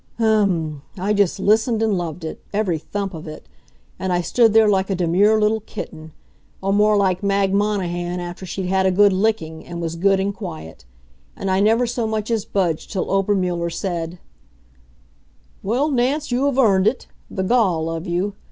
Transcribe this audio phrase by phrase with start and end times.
[0.17, 0.81] Um!
[0.97, 3.47] I just listened and loved it every thump of it.
[3.99, 6.11] And I stood there like a demure little kitten;
[6.59, 10.33] or more like Mag Monahan after she'd had a good licking, and was good and
[10.35, 10.85] quiet.
[11.35, 14.17] And I never so much as budged till Obermuller said:
[15.61, 17.05] "Well, Nance, you have earned it.
[17.29, 18.33] The gall of you!